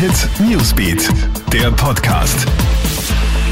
[0.00, 1.10] Hit Newsbeat,
[1.52, 2.48] der Podcast.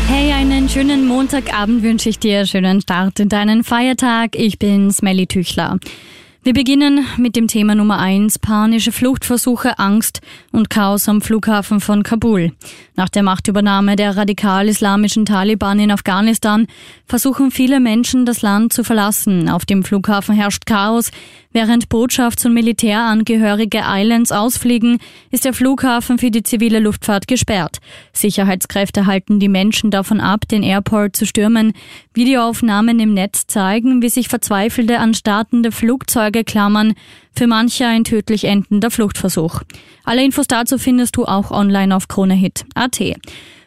[0.09, 4.31] Hey, einen schönen Montagabend wünsche ich dir, schönen Start in deinen Feiertag.
[4.35, 5.79] Ich bin Smelly Tüchler.
[6.49, 12.03] Wir beginnen mit dem Thema Nummer eins: panische Fluchtversuche, Angst und Chaos am Flughafen von
[12.03, 12.53] Kabul.
[12.97, 16.67] Nach der Machtübernahme der radikal-islamischen Taliban in Afghanistan
[17.05, 19.51] versuchen viele Menschen, das Land zu verlassen.
[19.51, 21.11] Auf dem Flughafen herrscht Chaos.
[21.51, 24.99] Während Botschafts- und Militärangehörige Islands ausfliegen,
[25.31, 27.79] ist der Flughafen für die zivile Luftfahrt gesperrt.
[28.13, 31.73] Sicherheitskräfte halten die Menschen davon ab, den Airport zu stürmen.
[32.13, 36.95] Videoaufnahmen im Netz zeigen, wie sich Verzweifelte an startende Flugzeuge klammern.
[37.35, 39.63] Für manche ein tödlich endender Fluchtversuch.
[40.05, 43.01] Alle Infos dazu findest du auch online auf KroneHit.at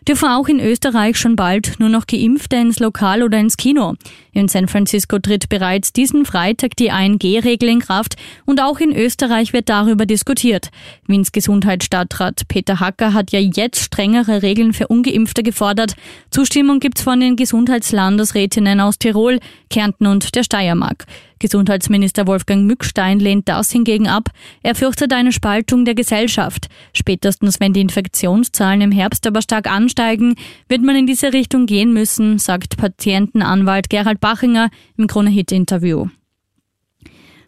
[0.07, 3.95] dürfen auch in Österreich schon bald nur noch Geimpfte ins Lokal oder ins Kino.
[4.33, 8.15] In San Francisco tritt bereits diesen Freitag die 1G-Regel in Kraft
[8.45, 10.69] und auch in Österreich wird darüber diskutiert.
[11.07, 15.95] Wiens Gesundheitsstadtrat Peter Hacker hat ja jetzt strengere Regeln für Ungeimpfte gefordert.
[16.31, 21.05] Zustimmung gibt's von den Gesundheitslandesrätinnen aus Tirol, Kärnten und der Steiermark.
[21.41, 24.29] Gesundheitsminister Wolfgang Mückstein lehnt das hingegen ab.
[24.63, 26.67] Er fürchtet eine Spaltung der Gesellschaft.
[26.93, 30.35] Spätestens wenn die Infektionszahlen im Herbst aber stark ansteigen,
[30.69, 36.05] wird man in diese Richtung gehen müssen, sagt Patientenanwalt Gerald Bachinger im Krone-Hit-Interview.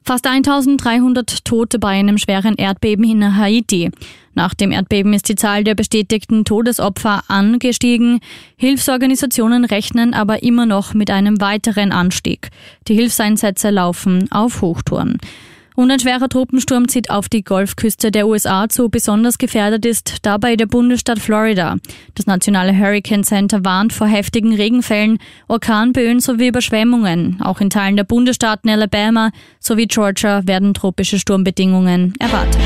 [0.06, 3.90] Fast 1300 Tote bei einem schweren Erdbeben in Haiti.
[4.34, 8.20] Nach dem Erdbeben ist die Zahl der bestätigten Todesopfer angestiegen.
[8.58, 12.50] Hilfsorganisationen rechnen aber immer noch mit einem weiteren Anstieg.
[12.90, 15.20] Die Hilfseinsätze laufen auf Hochtouren.
[15.76, 18.90] Und ein schwerer Tropensturm zieht auf die Golfküste der USA zu.
[18.90, 21.78] Besonders gefährdet ist dabei der Bundesstaat Florida.
[22.16, 27.42] Das nationale Hurricane Center warnt vor heftigen Regenfällen, Orkanböen sowie Überschwemmungen.
[27.42, 32.62] Auch in Teilen der Bundesstaaten Alabama sowie Georgia werden tropische Sturmbedingungen erwartet.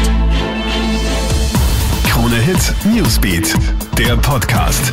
[2.03, 3.53] Krone Hit Newsbeat,
[3.97, 4.91] der Podcast.